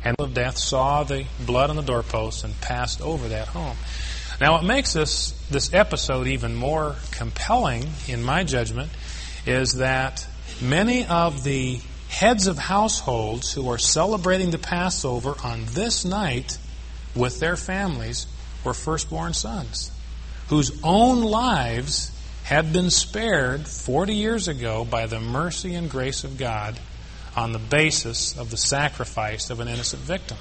[0.05, 3.77] And of death saw the blood on the doorposts and passed over that home.
[4.41, 8.91] Now, what makes this, this episode even more compelling, in my judgment,
[9.47, 10.27] is that
[10.61, 16.59] many of the heads of households who are celebrating the Passover on this night
[17.15, 18.27] with their families
[18.65, 19.91] were firstborn sons
[20.49, 22.11] whose own lives
[22.45, 26.79] had been spared 40 years ago by the mercy and grace of God
[27.39, 30.37] on the basis of the sacrifice of an innocent victim.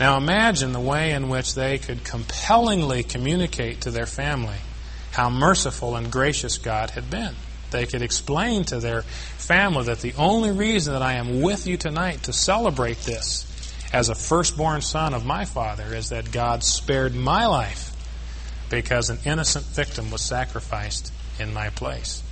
[0.00, 4.56] Now imagine the way in which they could compellingly communicate to their family
[5.12, 7.36] how merciful and gracious God had been.
[7.70, 11.76] They could explain to their family that the only reason that I am with you
[11.76, 13.46] tonight to celebrate this
[13.92, 17.90] as a firstborn son of my father is that God spared my life
[18.70, 22.22] because an innocent victim was sacrificed in my place.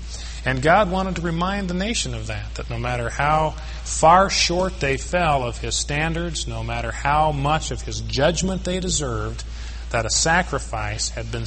[0.45, 3.51] And God wanted to remind the nation of that, that no matter how
[3.85, 8.81] far short they fell of His standards, no matter how much of His judgment they
[8.81, 9.45] deserved,
[9.91, 11.45] that a sacrifice had been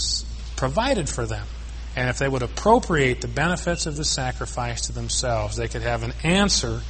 [0.55, 1.47] provided for them.
[1.95, 6.03] And if they would appropriate the benefits of the sacrifice to themselves, they could have
[6.03, 6.81] an answer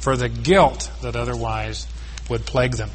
[0.00, 1.86] for the guilt that otherwise
[2.28, 2.90] would plague them.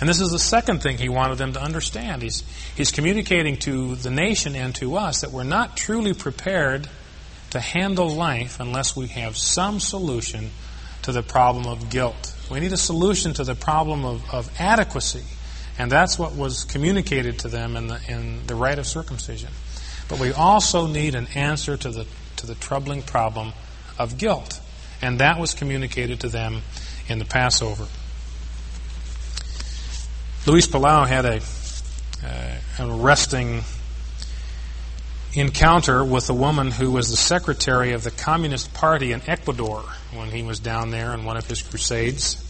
[0.00, 2.22] And this is the second thing he wanted them to understand.
[2.22, 2.42] He's,
[2.74, 6.88] he's communicating to the nation and to us that we're not truly prepared
[7.50, 10.50] to handle life unless we have some solution
[11.02, 12.34] to the problem of guilt.
[12.50, 15.24] We need a solution to the problem of, of adequacy.
[15.78, 19.50] And that's what was communicated to them in the, in the rite of circumcision.
[20.08, 23.52] But we also need an answer to the, to the troubling problem
[23.98, 24.60] of guilt.
[25.00, 26.62] And that was communicated to them
[27.08, 27.86] in the Passover.
[30.46, 31.40] Luis Palau had a,
[32.24, 33.62] uh, an arresting
[35.34, 40.28] encounter with a woman who was the secretary of the Communist Party in Ecuador when
[40.30, 42.44] he was down there in one of his crusades.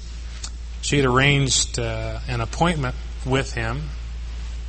[0.81, 2.95] She had arranged uh, an appointment
[3.27, 3.83] with him.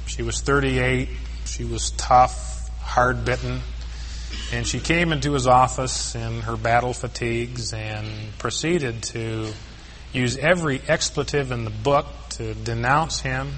[0.07, 1.07] She was 38.
[1.45, 3.61] She was tough, hard bitten.
[4.51, 9.53] And she came into his office in her battle fatigues and proceeded to
[10.11, 13.51] use every expletive in the book to denounce him,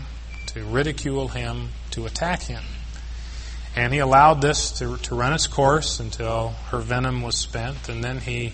[0.47, 2.63] to ridicule him, to attack him.
[3.75, 8.03] And he allowed this to, to run its course until her venom was spent, and
[8.03, 8.53] then he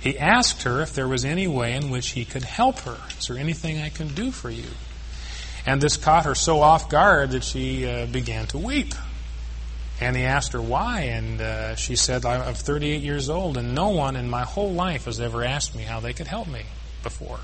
[0.00, 2.96] he asked her if there was any way in which he could help her.
[3.18, 4.64] Is there anything I can do for you?
[5.66, 8.94] And this caught her so off guard that she uh, began to weep.
[10.00, 13.90] And he asked her why, and uh, she said, I'm 38 years old, and no
[13.90, 16.62] one in my whole life has ever asked me how they could help me
[17.02, 17.40] before.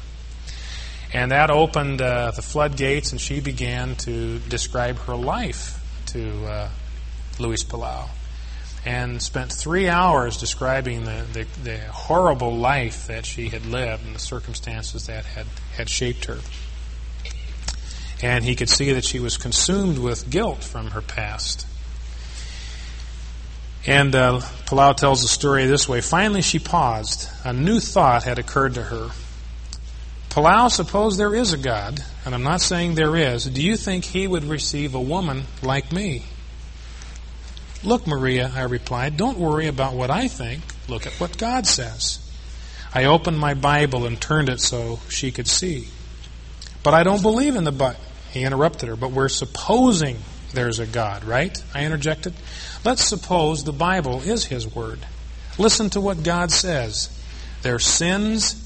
[1.13, 6.69] And that opened uh, the floodgates, and she began to describe her life to uh,
[7.39, 8.09] Luis Palau.
[8.85, 14.15] And spent three hours describing the, the, the, horrible life that she had lived and
[14.15, 15.47] the circumstances that had,
[15.77, 16.39] had shaped her.
[18.23, 21.67] And he could see that she was consumed with guilt from her past.
[23.87, 27.29] And uh, Palau tells the story this way Finally, she paused.
[27.45, 29.11] A new thought had occurred to her.
[30.31, 34.05] Palau, suppose there is a God, and I'm not saying there is, do you think
[34.05, 36.25] he would receive a woman like me?
[37.85, 40.63] Look, Maria, I replied, don't worry about what I think.
[40.89, 42.19] Look at what God says.
[42.95, 45.89] I opened my Bible and turned it so she could see.
[46.83, 47.97] But I don't believe in the but.
[48.31, 48.97] He interrupted her.
[48.97, 50.19] But we're supposing
[50.53, 51.63] there's a God, right?
[51.75, 52.35] I interjected.
[52.85, 55.01] Let's suppose the Bible is His Word.
[55.59, 57.11] Listen to what God says.
[57.63, 58.63] Their sins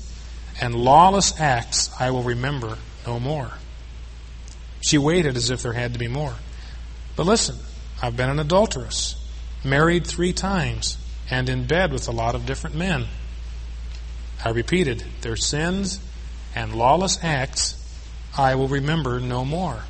[0.60, 3.50] and lawless acts I will remember no more.
[4.80, 6.34] She waited as if there had to be more.
[7.16, 7.56] But listen,
[8.02, 9.16] I've been an adulteress,
[9.64, 10.96] married three times,
[11.30, 13.06] and in bed with a lot of different men.
[14.44, 16.00] I repeated, their sins
[16.54, 17.76] and lawless acts
[18.36, 19.82] I will remember no more.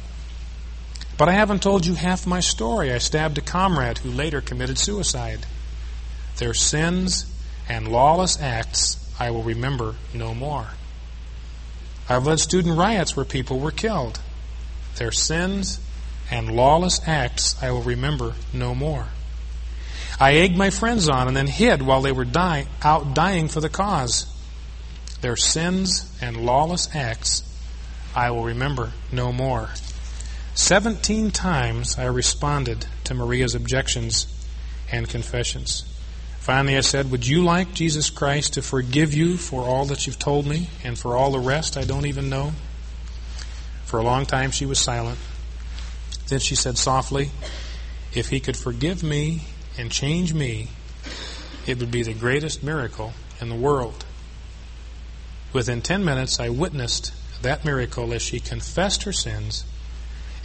[1.17, 2.93] But I haven't told you half my story.
[2.93, 5.47] I stabbed a comrade who later committed suicide.
[6.39, 7.27] Their sins
[7.69, 10.69] and lawless acts I will remember no more.
[12.09, 14.19] I've led student riots where people were killed.
[14.97, 15.79] Their sins
[16.31, 19.07] and lawless acts I will remember no more.
[20.19, 23.61] I egged my friends on and then hid while they were die, out dying for
[23.61, 24.27] the cause.
[25.23, 27.43] Their sins and lawless acts
[28.15, 29.71] I will remember no more.
[30.55, 34.27] Seventeen times I responded to Maria's objections
[34.93, 35.85] and confessions.
[36.41, 40.19] Finally, I said, Would you like Jesus Christ to forgive you for all that you've
[40.19, 42.53] told me and for all the rest I don't even know?
[43.85, 45.19] For a long time, she was silent.
[46.31, 47.33] Then she said softly,
[48.15, 49.43] If he could forgive me
[49.77, 50.69] and change me,
[51.67, 54.05] it would be the greatest miracle in the world.
[55.53, 57.13] Within 10 minutes, I witnessed
[57.43, 59.65] that miracle as she confessed her sins,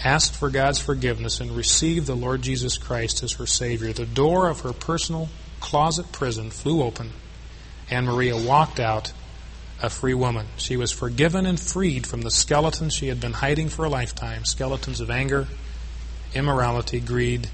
[0.03, 3.93] asked for God's forgiveness, and received the Lord Jesus Christ as her Savior.
[3.93, 5.29] The door of her personal
[5.59, 7.11] closet prison flew open,
[7.91, 9.13] and Maria walked out
[9.83, 10.47] a free woman.
[10.57, 14.45] She was forgiven and freed from the skeletons she had been hiding for a lifetime
[14.45, 15.47] skeletons of anger,
[16.35, 17.49] immorality, greed,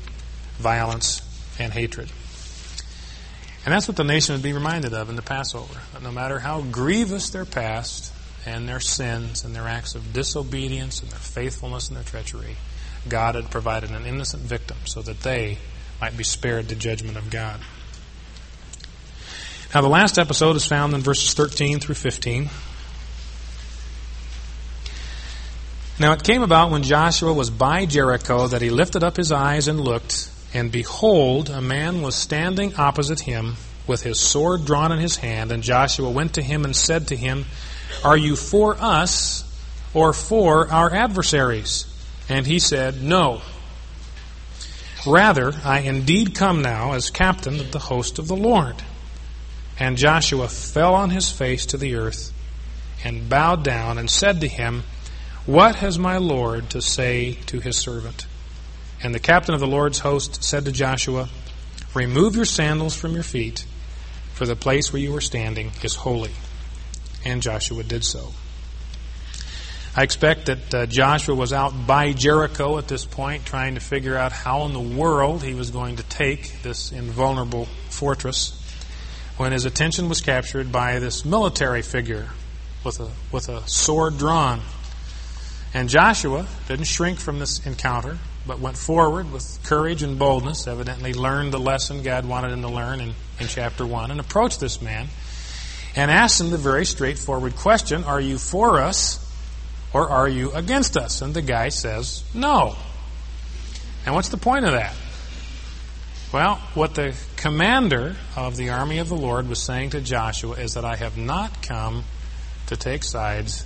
[0.58, 1.22] violence,
[1.60, 2.12] and hatred.
[3.64, 5.80] And that's what the nation would be reminded of in the Passover.
[5.94, 8.12] That no matter how grievous their past
[8.46, 12.58] and their sins and their acts of disobedience and their faithfulness and their treachery,
[13.08, 15.60] God had provided an innocent victim so that they
[16.00, 17.60] might be spared the judgment of God.
[19.74, 22.50] Now, the last episode is found in verses 13 through 15.
[26.02, 29.68] Now, it came about when Joshua was by Jericho that he lifted up his eyes
[29.68, 34.98] and looked, and behold, a man was standing opposite him with his sword drawn in
[34.98, 35.52] his hand.
[35.52, 37.46] And Joshua went to him and said to him,
[38.04, 39.44] Are you for us
[39.94, 41.86] or for our adversaries?
[42.28, 43.44] And he said, No.
[45.06, 48.78] Rather, I indeed come now as captain of the host of the Lord.
[49.78, 52.34] And Joshua fell on his face to the earth
[53.04, 54.82] and bowed down and said to him,
[55.48, 58.28] What has my Lord to say to his servant?
[59.02, 61.30] And the captain of the Lord's host said to Joshua,
[61.96, 63.66] Remove your sandals from your feet,
[64.34, 66.32] for the place where you are standing is holy.
[67.26, 68.34] And Joshua did so.
[69.96, 74.16] I expect that uh, Joshua was out by Jericho at this point, trying to figure
[74.16, 78.58] out how in the world he was going to take this invulnerable fortress,
[79.38, 82.30] when his attention was captured by this military figure
[82.86, 84.62] with a, with a sword drawn.
[85.74, 91.14] And Joshua didn't shrink from this encounter but went forward with courage and boldness, evidently
[91.14, 94.82] learned the lesson God wanted him to learn in, in chapter 1, and approached this
[94.82, 95.08] man
[95.96, 99.20] and asked him the very straightforward question Are you for us
[99.94, 101.22] or are you against us?
[101.22, 102.76] And the guy says, No.
[104.06, 104.96] And what's the point of that?
[106.34, 110.74] Well, what the commander of the army of the Lord was saying to Joshua is
[110.76, 112.06] that I have not come
[112.68, 113.66] to take sides,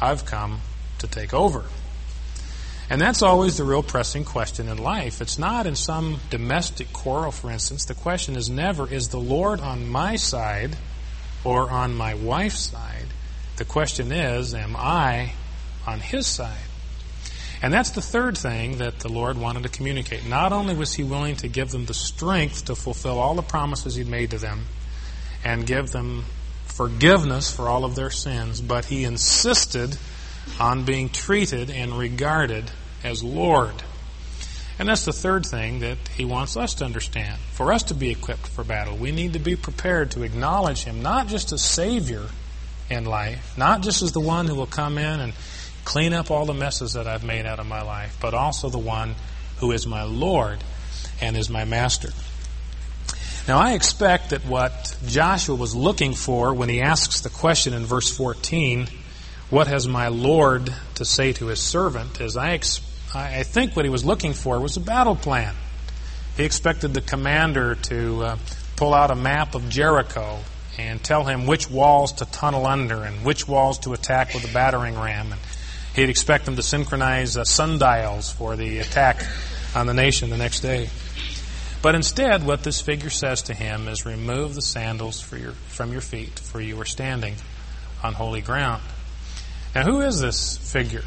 [0.00, 0.60] I've come
[1.02, 1.64] to take over.
[2.90, 5.20] And that's always the real pressing question in life.
[5.20, 7.84] It's not in some domestic quarrel, for instance.
[7.84, 10.76] The question is never, is the Lord on my side
[11.44, 13.06] or on my wife's side?
[13.56, 15.32] The question is, am I
[15.86, 16.66] on his side?
[17.62, 20.26] And that's the third thing that the Lord wanted to communicate.
[20.26, 23.94] Not only was he willing to give them the strength to fulfill all the promises
[23.94, 24.66] he'd made to them
[25.44, 26.24] and give them
[26.66, 29.96] forgiveness for all of their sins, but he insisted
[30.58, 32.70] on being treated and regarded
[33.04, 33.74] as Lord.
[34.78, 37.38] And that's the third thing that he wants us to understand.
[37.52, 41.02] For us to be equipped for battle, we need to be prepared to acknowledge him
[41.02, 42.26] not just as Savior
[42.90, 45.32] in life, not just as the one who will come in and
[45.84, 48.78] clean up all the messes that I've made out of my life, but also the
[48.78, 49.14] one
[49.58, 50.62] who is my Lord
[51.20, 52.10] and is my Master.
[53.48, 57.84] Now, I expect that what Joshua was looking for when he asks the question in
[57.84, 58.86] verse 14,
[59.52, 62.22] What has my Lord to say to his servant?
[62.22, 65.54] is I expect I think what he was looking for was a battle plan.
[66.38, 68.36] He expected the commander to uh,
[68.76, 70.38] pull out a map of Jericho
[70.78, 74.54] and tell him which walls to tunnel under and which walls to attack with a
[74.54, 75.32] battering ram.
[75.32, 75.40] And
[75.94, 79.22] he'd expect them to synchronize uh, sundials for the attack
[79.74, 80.88] on the nation the next day.
[81.82, 86.00] But instead, what this figure says to him is remove the sandals your, from your
[86.00, 87.34] feet, for you are standing
[88.02, 88.82] on holy ground.
[89.74, 91.04] Now, who is this figure?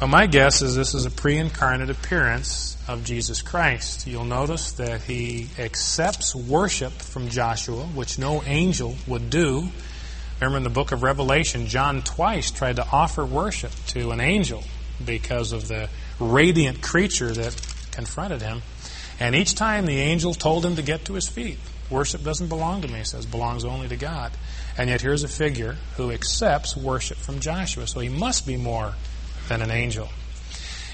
[0.00, 4.06] Well, my guess is this is a pre incarnate appearance of Jesus Christ.
[4.06, 9.68] You'll notice that he accepts worship from Joshua, which no angel would do.
[10.40, 14.64] Remember in the book of Revelation, John twice tried to offer worship to an angel
[15.04, 17.54] because of the radiant creature that
[17.92, 18.60] confronted him.
[19.20, 21.58] And each time the angel told him to get to his feet.
[21.90, 24.32] Worship doesn't belong to me, says, belongs only to God.
[24.78, 27.86] And yet here's a figure who accepts worship from Joshua.
[27.86, 28.94] So he must be more
[29.48, 30.08] than an angel.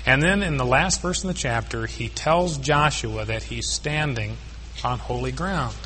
[0.07, 4.37] And then in the last verse in the chapter, he tells Joshua that he's standing
[4.83, 5.77] on holy ground.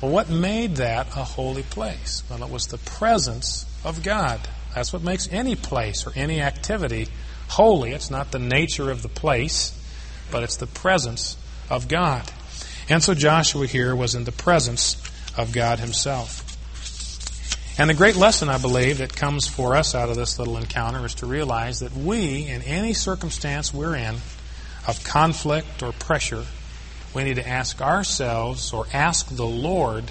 [0.00, 2.22] Well, what made that a holy place?
[2.30, 4.40] Well, it was the presence of God.
[4.74, 7.08] That's what makes any place or any activity
[7.48, 7.92] holy.
[7.92, 9.76] It's not the nature of the place,
[10.30, 11.36] but it's the presence
[11.68, 12.30] of God.
[12.88, 14.96] And so Joshua here was in the presence
[15.36, 16.49] of God himself.
[17.80, 21.06] And the great lesson, I believe, that comes for us out of this little encounter
[21.06, 24.16] is to realize that we, in any circumstance we're in,
[24.86, 26.44] of conflict or pressure,
[27.14, 30.10] we need to ask ourselves or ask the Lord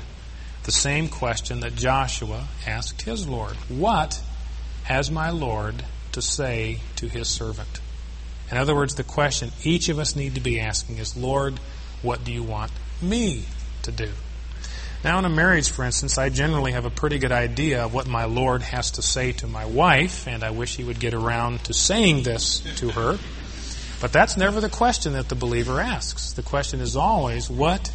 [0.63, 3.55] the same question that Joshua asked his Lord.
[3.67, 4.20] What
[4.86, 7.82] has my Lord to say to his servant?
[8.49, 11.59] In other words, the question each of us need to be asking is, Lord,
[12.01, 13.43] what do you want me
[13.84, 14.09] to do?
[15.02, 18.06] Now, in a marriage, for instance, I generally have a pretty good idea of what
[18.06, 21.64] my Lord has to say to my wife, and I wish he would get around
[21.66, 23.18] to saying this to her.
[24.02, 26.34] But that's never the question that the believer asks.
[26.34, 27.93] The question is always, what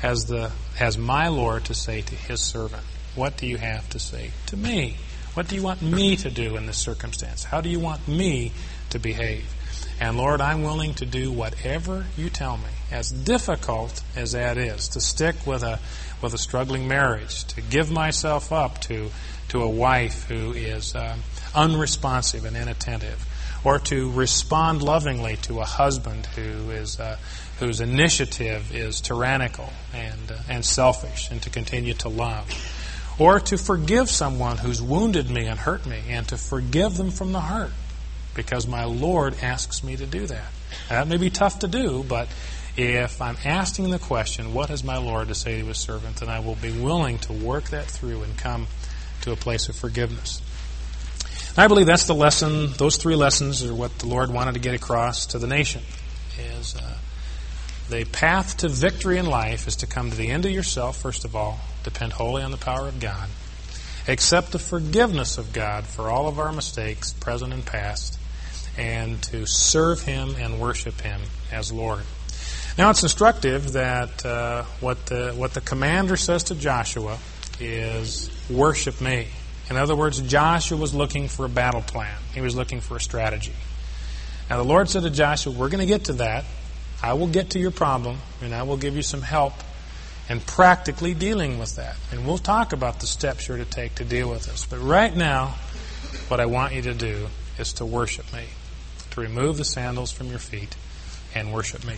[0.00, 2.82] has the has my Lord to say to his servant?
[3.14, 4.96] What do you have to say to me?
[5.34, 7.44] What do you want me to do in this circumstance?
[7.44, 8.52] How do you want me
[8.90, 9.44] to behave?
[10.00, 14.88] And Lord, I'm willing to do whatever you tell me, as difficult as that is,
[14.88, 15.78] to stick with a
[16.20, 19.10] with a struggling marriage, to give myself up to
[19.48, 21.16] to a wife who is uh,
[21.54, 23.26] unresponsive and inattentive,
[23.64, 27.16] or to respond lovingly to a husband who is uh,
[27.60, 32.48] whose initiative is tyrannical and uh, and selfish, and to continue to love,
[33.18, 37.32] or to forgive someone who's wounded me and hurt me, and to forgive them from
[37.32, 37.72] the heart,
[38.34, 40.48] because my Lord asks me to do that.
[40.88, 42.28] That may be tough to do, but
[42.76, 46.28] if I'm asking the question, what has my Lord to say to his servant, then
[46.28, 48.66] I will be willing to work that through and come
[49.22, 50.40] to a place of forgiveness.
[51.56, 52.72] I believe that's the lesson.
[52.72, 55.82] Those three lessons are what the Lord wanted to get across to the nation.
[56.38, 56.96] Is uh,
[57.90, 61.26] the path to victory in life is to come to the end of yourself first
[61.26, 63.28] of all, depend wholly on the power of God,
[64.08, 68.18] accept the forgiveness of God for all of our mistakes, present and past,
[68.76, 71.20] and to serve Him and worship Him
[71.50, 72.02] as Lord.
[72.78, 77.18] Now it's instructive that uh, what the what the commander says to Joshua
[77.60, 79.28] is worship me.
[79.70, 82.14] In other words, Joshua was looking for a battle plan.
[82.34, 83.54] He was looking for a strategy.
[84.50, 86.44] Now, the Lord said to Joshua, We're going to get to that.
[87.02, 89.54] I will get to your problem, and I will give you some help
[90.28, 91.96] in practically dealing with that.
[92.10, 94.66] And we'll talk about the steps you're to take to deal with this.
[94.66, 95.54] But right now,
[96.28, 98.44] what I want you to do is to worship me,
[99.12, 100.74] to remove the sandals from your feet
[101.34, 101.96] and worship me.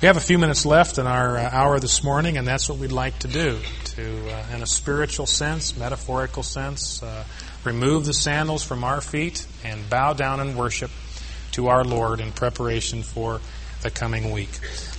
[0.00, 2.78] We have a few minutes left in our uh, hour this morning, and that's what
[2.78, 3.58] we'd like to do.
[3.96, 7.24] To, uh, in a spiritual sense, metaphorical sense, uh,
[7.64, 10.90] remove the sandals from our feet and bow down and worship
[11.52, 13.40] to our Lord in preparation for
[13.82, 14.50] the coming week.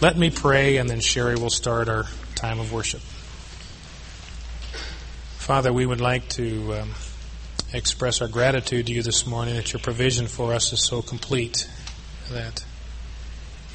[0.01, 3.01] Let me pray, and then Sherry will start our time of worship.
[5.37, 6.89] Father, we would like to um,
[7.73, 11.69] express our gratitude to you this morning that your provision for us is so complete
[12.31, 12.63] that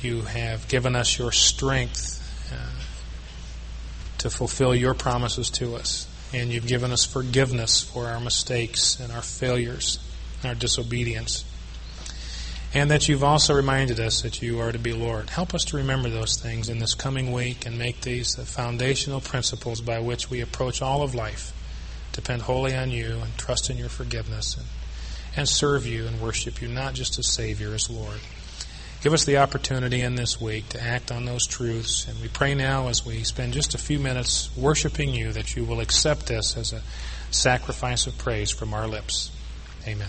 [0.00, 2.18] you have given us your strength
[2.52, 2.82] uh,
[4.18, 6.08] to fulfill your promises to us.
[6.32, 9.98] And you've given us forgiveness for our mistakes and our failures
[10.42, 11.44] and our disobedience.
[12.74, 15.28] And that you've also reminded us that you are to be Lord.
[15.28, 19.20] Help us to remember those things in this coming week and make these the foundational
[19.20, 21.51] principles by which we approach all of life.
[22.12, 24.66] Depend wholly on you and trust in your forgiveness and,
[25.36, 28.20] and serve you and worship you, not just as Savior, as Lord.
[29.02, 32.06] Give us the opportunity in this week to act on those truths.
[32.06, 35.64] And we pray now as we spend just a few minutes worshiping you that you
[35.64, 36.82] will accept this as a
[37.32, 39.32] sacrifice of praise from our lips.
[39.88, 40.08] Amen.